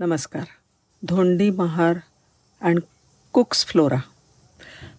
नमस्कार. 0.00 0.44
Dhondi 1.02 1.50
Mahar 1.50 1.96
and 2.62 2.80
cooks 3.32 3.66
flora. 3.66 3.96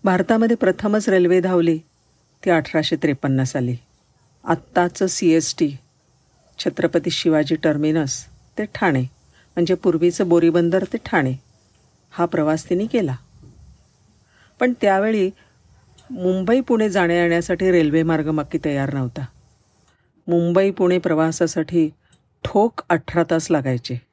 भारतामध्ये 0.03 0.55
प्रथमच 0.55 1.09
रेल्वे 1.09 1.39
धावली 1.39 1.79
ती 2.45 2.49
अठराशे 2.49 2.95
त्रेपन्न 2.95 3.43
साली. 3.43 3.75
आत्ताचं 4.43 5.07
C 5.07 5.31
S 5.31 5.55
T 5.59 5.71
Chhatrapati 6.59 7.09
Shivaji 7.09 7.55
terminus 7.55 8.25
ते 8.57 8.65
ठाणे. 8.75 9.01
म्हणजे 9.55 9.73
पूर्वीचं 9.73 10.29
बोरीबंदर 10.29 10.83
ते 10.83 10.97
ठाणे. 11.05 11.33
हा 12.11 12.25
प्रवास 12.25 12.69
तिने 12.69 12.85
केला. 12.85 13.15
पण 14.59 14.73
त्यावेळी 14.81 15.29
मुंबई 16.11 16.61
पुणे 16.61 16.89
जाण्या 16.89 17.21
येण्यासाठी 17.21 17.71
रेल्वे 17.71 18.03
मार्ग 18.03 18.29
मक्की 18.29 18.59
तयार 18.65 18.93
नव्हता. 18.93 19.25
मुंबई 20.27 20.71
पुणे 20.71 20.97
प्रवासासाठी 20.97 21.89
ठोक 22.43 22.81
अठरा 22.89 23.23
तास 23.31 23.51
लागायचे. 23.51 24.08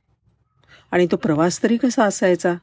आणि 0.91 1.07
तो 1.12 1.16
प्रवास 1.16 1.62
तरी 1.62 1.77
कसा 1.77 2.05
असायचा? 2.05 2.55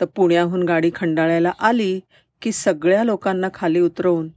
तर 0.00 0.04
पुण्याहून 0.04 0.62
गाडी 0.62 0.90
खंडाळ्याला 0.94 1.52
आली 1.58 2.00
की 2.42 2.52
सगळ्या 2.52 3.04
लोकांना 3.04 3.48
खाली 3.54 3.80
उतरवून 3.80 4.28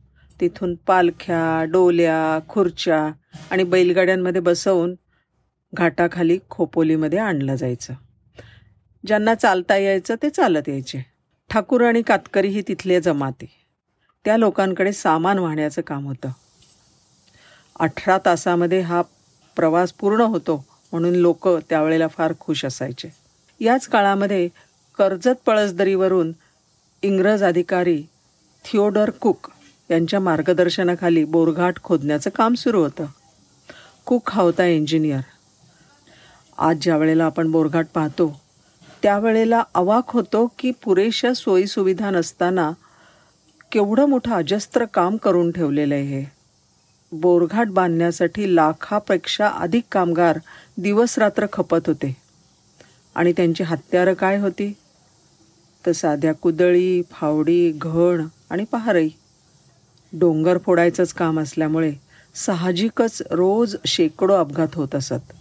तिथून 0.41 0.75
पालख्या 0.75 1.63
डोल्या 1.63 2.39
खुर्च्या 2.49 3.11
आणि 3.51 3.63
बैलगाड्यांमध्ये 3.63 4.41
बसवून 4.41 4.95
घाटाखाली 5.73 6.39
खोपोलीमध्ये 6.49 7.19
आणलं 7.19 7.55
जायचं. 7.55 7.93
ज्यांना 9.05 9.35
चालता 9.35 9.77
यायचं 9.77 10.15
ते 10.15 10.29
चालत 10.29 10.69
यायचे. 10.69 11.05
ठाकूर 11.49 11.87
आणि 11.87 12.01
कातकरी 12.01 12.47
ही 12.47 12.61
तिथले 12.67 13.01
जमाते. 13.01 13.45
त्या 14.25 14.37
लोकांकडे 14.37 14.93
सामान 14.93 15.39
वाहण्याचं 15.39 15.81
काम 15.81 16.05
होतं. 16.05 16.29
अठरा 17.79 18.17
तासामध्ये 18.25 18.79
हा 18.79 19.01
प्रवास 19.55 19.93
पूर्ण 19.93 20.21
होतो. 20.21 20.68
म्हणून 20.91 21.15
लोक 21.15 21.47
त्यावेळेला 21.47 22.07
फार 22.07 22.33
खुश 22.39 22.65
असायचे. 22.65 23.09
याच 23.59 23.87
काळामध्ये 23.87 24.47
कर्जत 24.97 25.35
पळसदरीवरून 25.45 26.31
इंग्रज 27.03 27.43
अधिकारी 27.43 28.03
थिओडर 28.65 29.09
कुक 29.09 29.49
यांच्या 29.91 30.19
मार्गदर्शनाखाली 30.19 31.23
बोरघाट 31.23 31.73
खोदण्याचं 31.83 32.29
काम 32.29 32.53
सुरू 32.53 32.81
होतं. 32.81 33.05
कुक 34.05 34.29
हा 34.31 34.41
होता 34.41 34.65
इंजिनियर. 34.65 35.21
आज 36.57 36.77
ज्या 36.81 36.97
वेळेला 36.97 37.25
आपण 37.25 37.51
बोरघाट 37.51 37.87
पाहतो 37.93 38.41
त्यावेळेला 39.03 39.63
अवाक 39.75 40.03
होतो 40.07 40.45
की 40.59 40.71
पुरेशा 40.71 41.33
सोयीसुविधा 41.33 42.09
नसताना 42.09 42.71
केवढं 43.71 44.05
मोठं 44.05 44.31
अजस्त्र 44.31 44.85
काम 44.85 45.17
करून 45.17 45.51
ठेवलेलं 45.51 45.95
आहे 45.95 46.19
हे. 46.19 46.38
बोरघाट 47.11 47.67
बांधण्यासाठी 47.67 48.55
लाखापेक्षा 48.55 49.47
अधिक 49.47 49.83
कामगार 49.91 50.37
दिवसरात्र 50.77 51.45
खपत 51.53 51.87
होते. 51.87 52.15
आणि 53.15 53.31
त्यांची 53.31 53.63
हत्यारं 53.63 54.13
काय 54.13 54.37
होती? 54.37 54.73
तर 55.85 55.91
साध्या 55.91 56.33
कुदळी 56.33 57.01
फावडी 57.11 57.71
घण 57.71 58.25
आणि 58.49 58.63
पहारई. 58.63 59.09
डोंगर 60.13 60.57
फोडायचंच 60.57 61.13
काम 61.13 61.39
असल्यामुळे 61.39 61.91
साहजिकच 62.35 63.21
रोज 63.31 63.75
शेकडो 63.85 64.33
अपघात 64.33 64.67
होत 64.73 64.95
असत. 64.95 65.33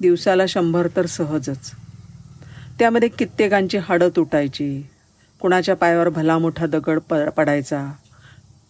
दिवसाला 0.00 0.46
शंभर 0.48 0.88
तर 0.96 1.06
सहजच. 1.06 1.70
त्यामध्ये 2.78 3.08
कित्येकांची 3.08 3.78
हाडं 3.78 4.08
तुटायची 4.16 4.82
कुणाच्या 5.40 5.76
पायावर 5.76 6.08
भला 6.08 6.38
मोठा 6.38 6.66
दगड 6.66 6.98
प 6.98 7.14
पडायचा 7.14 7.92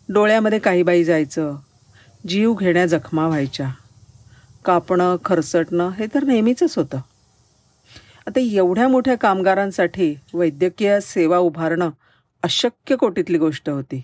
डोळ्यामध्ये 0.09 0.59
काही 0.59 0.83
बाई 0.83 1.05
जायचं 1.05 1.57
जीव 2.29 2.55
घेण्या 2.55 2.87
जखमा 2.87 3.27
व्हायच्या. 3.27 3.71
कापणं 4.65 5.17
खरसटणं 5.25 5.89
हे 5.89 6.07
तर 6.15 6.25
नेहमीचंच 6.25 6.79
होतं. 6.79 6.97
आता 8.27 8.41
एवढ्या 8.41 8.89
मोठ्या 8.89 9.15
कामगारांसाठी 9.15 10.15
वैद्यकीय 10.35 11.01
सेवा 11.01 11.39
उभारणं 11.39 11.91
अशक्य 12.43 12.97
कोटीतली 12.97 13.39
गोष्ट 13.39 13.71
होती. 13.71 14.03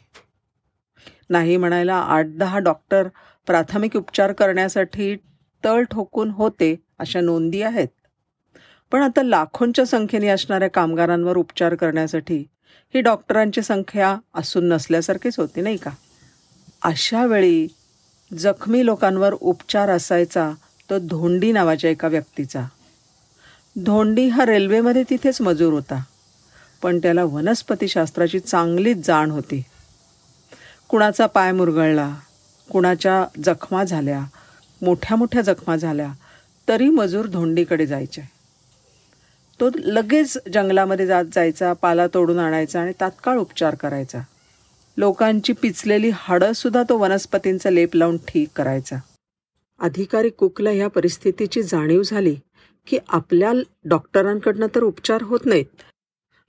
नाही 1.31 1.57
म्हणायला 1.57 1.95
आठ 1.95 2.27
दहा 2.27 2.59
डॉक्टर 2.59 3.09
प्राथमिक 3.47 3.97
उपचार 3.97 4.33
करण्यासाठी 4.33 5.17
तळ 5.65 5.83
ठोकून 5.83 6.31
होते 6.31 6.83
अशा 6.99 7.21
नोंदी 7.21 7.63
आहेत. 7.63 7.89
पण 8.93 9.03
आता 9.03 9.23
लाखोंच्या 9.23 9.87
संख्येने 9.87 10.29
असणाऱ्या 10.29 10.71
कामगारांवर 10.71 11.37
उपचार 11.37 11.75
करण्यासाठी 11.75 12.45
ही 12.95 13.01
डॉक्टरांची 13.01 13.63
संख्या 13.63 14.17
असून 14.35 14.69
नसल्यासारखीच 14.69 15.39
होती 15.39 15.61
नाही 15.61 15.77
का? 15.77 15.91
अशा 16.83 17.27
वेळी 17.27 17.69
जखमी 18.39 18.85
लोकांवर 18.87 19.35
उपचार 19.41 19.91
असायचा 19.91 20.51
तो 20.91 20.99
धोंडी 20.99 21.53
नावाच्या 21.53 21.91
एका 21.91 22.09
व्यक्तीचा. 22.09 22.65
धोंडी 23.77 24.27
हा 24.29 24.47
रेल्वेमध्ये 24.47 25.03
तिथेच 25.11 25.41
मजूर 25.41 25.73
होता 25.73 26.03
पण 26.83 26.99
त्याला 26.99 27.25
वनस्पतीशास्त्राची 27.25 28.41
चांगलीच 28.41 29.07
जाण 29.07 29.31
होती. 29.31 29.63
कुणाचा 30.89 31.27
पाय 31.27 31.53
मुरगळला 31.53 32.11
कुणाच्या 32.71 33.25
जखमा 33.45 33.85
झाल्या 33.85 34.21
मोठ्या 34.83 35.17
मोठ्या 35.17 35.43
जखमा 35.43 35.77
झाल्या 35.77 36.09
तरी 36.69 36.89
मजूर 36.89 37.27
धोंडीकडे 37.27 37.87
जायचे. 37.87 38.23
तो 39.61 39.71
लगेच 39.77 40.37
जंगलामध्ये 40.55 41.07
जात 41.07 41.25
जायचा 41.33 41.73
पाला 41.73 42.07
तोडून 42.07 42.39
आणायचा 42.39 42.81
आणि 42.81 42.93
तात्काळ 43.01 43.39
उपचार 43.39 43.75
करायचा. 43.75 44.19
लोकांची 44.97 45.53
पिचलेली 45.53 46.11
हाडंसुद्धा 46.15 46.83
तो 46.89 46.97
वनस्पतींचा 46.99 47.71
लेप 47.71 47.95
लावून 47.97 48.17
ठीक 48.29 48.49
करायचा. 48.57 48.97
अधिकारी 49.81 50.31
कुकला 50.31 50.71
ह्या 50.71 50.89
परिस्थितीची 50.89 51.63
जाणीव 51.63 52.03
झाली 52.03 52.35
की 52.87 52.99
आपल्या 53.09 53.53
डॉक्टरांकडनं 53.85 54.67
तर 54.75 54.83
उपचार 54.83 55.23
होत 55.23 55.47
नाहीत 55.47 55.83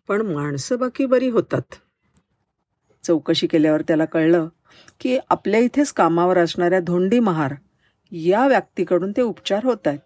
पण 0.10 0.22
माणसं 0.26 0.78
बाकी 0.80 1.06
बरी 1.06 1.30
होतात. 1.30 1.76
चौकशी 3.04 3.48
केल्यावर 3.48 3.82
त्याला 3.82 4.06
कळलं 4.06 4.48
की 5.00 5.18
आपल्या 5.30 5.60
इथेच 5.60 5.92
कामावर 5.94 6.38
असणाऱ्या 6.38 6.80
धोंडी 6.80 7.20
महार 7.20 7.54
या 8.12 8.48
व्यक्तीकडून 8.48 9.12
ते 9.12 9.22
उपचार 9.22 9.64
होत 9.66 9.88
आहेत. 9.88 10.00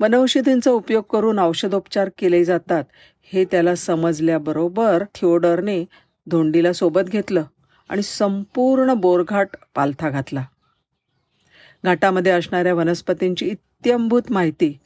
वनौषधींचा 0.00 0.70
उपयोग 0.70 1.04
करून 1.12 1.38
औषधोपचार 1.38 2.10
केले 2.18 2.44
जातात 2.44 2.84
हे 3.32 3.44
त्याला 3.44 3.74
समजल्याबरोबर 3.74 5.04
थिओडरने 5.14 5.84
धोंडीला 6.30 6.72
सोबत 6.72 7.08
घेतलं 7.08 7.44
आणि 7.88 8.02
संपूर्ण 8.02 8.94
बोरघाट 8.94 9.48
पालथा 9.74 10.10
घातला. 10.10 10.44
घाटामध्ये 11.84 12.32
असणाऱ्या 12.32 12.74
वनस्पतींची 12.74 13.46
इत्यंभूत 13.46 14.22
माहिती 14.30 14.78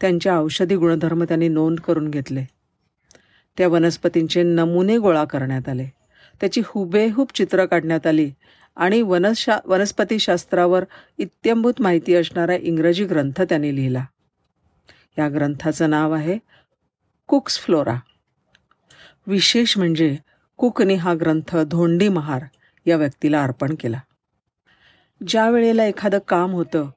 त्यांच्या 0.00 0.38
औषधी 0.38 0.76
गुणधर्म 0.76 1.24
त्यांनी 1.24 1.48
नोंद 1.48 1.80
करून 1.80 2.10
घेतले. 2.10 2.44
त्या 3.58 3.68
वनस्पतींचे 3.68 4.42
नमुने 4.42 4.98
गोळा 4.98 5.24
करण्यात 5.24 5.68
आले. 5.68 5.86
त्याची 6.40 6.62
हुबेहूब 6.66 7.26
चित्र 7.34 7.66
काढण्यात 7.66 8.06
आली 8.06 8.30
आणि 8.76 9.02
वनशा 9.02 9.58
वनस्पतीशास्त्रावर 9.64 10.84
इत्यंभूत 11.18 11.80
माहिती 11.80 12.14
असणारा 12.14 12.56
इंग्रजी 12.56 13.04
ग्रंथ 13.04 13.42
त्यांनी 13.42 13.76
लिहिला. 13.76 14.04
या 15.18 15.28
ग्रंथाचं 15.28 15.90
नाव 15.90 16.12
आहे 16.12 16.38
कुक्स 17.26 17.58
फ्लोरा 17.58 17.96
विशेष 19.26 19.78
म्हणजे 19.78 20.16
कुकने 20.60 20.94
हा 20.94 21.14
ग्रंथ 21.14 21.56
धोंडी 21.56 22.08
महार 22.08 22.42
या 22.86 22.96
व्यक्तीला 22.96 23.42
अर्पण 23.42 23.74
केला. 23.80 24.00
ज्या 25.28 25.50
वेळेला 25.50 25.84
एखादं 25.84 26.18
काम 26.28 26.50
होतं 26.50 26.90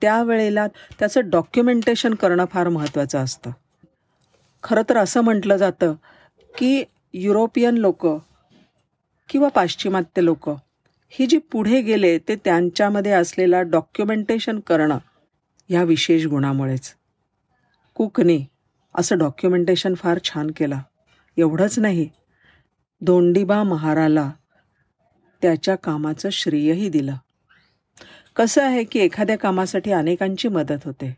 त्यावेळेला 0.00 0.66
त्याचं 0.98 1.30
डॉक्युमेंटेशन 1.30 2.14
करणं 2.14 2.44
फार 2.44 2.68
महत्त्वाचं 2.68 3.18
असतं. 3.18 3.50
खरं 4.62 4.82
तर 4.88 4.96
असं 4.96 5.20
म्हटलं 5.20 5.56
जातं 5.56 5.94
की 6.58 6.84
युरोपियन 7.14 7.74
लोक 7.74 8.06
किंवा 9.28 9.48
पाश्चिमात्य 9.48 10.24
लोक 10.24 10.50
ही 11.10 11.26
जी 11.26 11.38
पुढे 11.38 11.80
गेले 11.82 12.18
ते 12.18 12.36
त्यांच्यामध्ये 12.36 13.12
असलेला 13.12 13.62
डॉक्युमेंटेशन 13.62 14.60
करणं 14.60 14.98
ह्या 15.68 15.82
विशेष 15.82 16.26
गुणामुळेच. 16.26 16.94
कुकने 17.94 18.50
असं 18.94 19.18
डॉक्युमेंटेशन 19.18 19.94
फार 19.94 20.18
छान 20.24 20.50
केलं. 20.56 20.78
एवढंच 21.36 21.78
नाही 21.78 22.08
धोंडीबा 23.04 23.62
महाराला 23.62 24.30
त्याच्या 25.42 25.74
कामाचं 25.74 26.28
श्रेयही 26.32 26.88
दिलं. 26.88 27.14
कसं 28.36 28.62
आहे 28.62 28.84
की 28.84 28.98
एखाद्या 28.98 29.38
कामासाठी 29.38 29.92
अनेकांची 29.92 30.48
मदत 30.48 30.84
होते. 30.84 31.16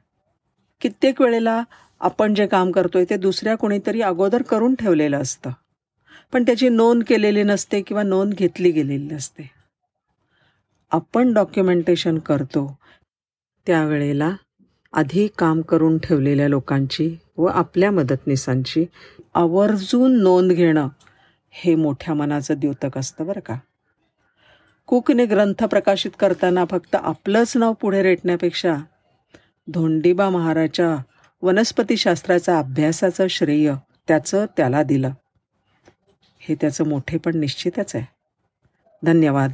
कित्येक 0.81 1.21
वेळेला 1.21 1.63
आपण 2.01 2.35
जे 2.35 2.47
काम 2.47 2.71
करतोय 2.71 3.05
ते 3.11 3.17
दुसऱ्या 3.17 3.55
कोणीतरी 3.55 4.01
अगोदर 4.01 4.43
करून 4.43 4.75
ठेवलेलं 4.75 5.21
असतं. 5.21 5.51
पण 6.33 6.43
त्याची 6.43 6.69
नोंद 6.69 7.03
केलेली 7.09 7.43
नसते 7.43 7.83
किंवा 7.83 8.03
नोंद 8.03 8.35
घेतली 8.35 8.71
गेलेली 8.71 9.15
नसते. 9.15 9.51
आपण 10.91 11.33
डॉक्युमेंटेशन 11.33 12.19
करतो. 12.19 12.79
त्यावेळेला 13.67 14.37
आधी 14.93 15.29
काम 15.39 15.61
करून 15.61 15.99
ठेवलेल्या 15.99 16.49
लोकांची 16.49 17.17
व 17.39 17.45
आपल्या 17.45 17.91
मदतनीसांची 17.91 18.85
आवर्जून 19.35 20.23
नोंद 20.23 20.53
घेणं 20.53 20.89
हे 21.57 21.75
मोठ्या 21.75 22.15
मनाचं 22.15 22.55
द्योतक 22.57 22.99
असतं 22.99 23.27
बरं 23.27 23.41
का. 23.41 23.55
कुकने 24.87 25.27
ग्रंथ 25.27 25.65
प्रकाशित 25.65 26.11
करताना 26.21 26.65
फक्त 26.71 26.95
आपलंच 26.95 27.57
नाव 27.57 27.73
पुढे 27.73 28.03
रेटण्यापेक्षा 28.03 28.77
धोंडीबा 29.69 30.31
महाराच्या 30.31 30.97
वनस्पतीशास्त्राचा 31.43 32.59
अभ्यासाचं 32.59 33.27
श्रेय 33.27 33.75
त्याचं 34.09 34.47
त्याला 34.57 34.83
दिलं. 34.83 35.11
हे 36.39 36.55
त्याचं 36.55 36.89
मोठेपण 36.89 37.39
निश्चितच 37.39 37.97
आहे. 37.97 38.07
धन्यवाद. 39.03 39.51